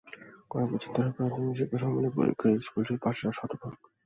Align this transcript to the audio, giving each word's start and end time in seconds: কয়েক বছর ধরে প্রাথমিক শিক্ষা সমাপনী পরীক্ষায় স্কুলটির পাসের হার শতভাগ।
কয়েক 0.51 0.67
বছর 0.71 0.91
ধরে 0.95 1.09
প্রাথমিক 1.17 1.53
শিক্ষা 1.59 1.77
সমাপনী 1.81 2.09
পরীক্ষায় 2.17 2.57
স্কুলটির 2.59 3.01
পাসের 3.03 3.25
হার 3.25 3.37
শতভাগ। 3.39 3.73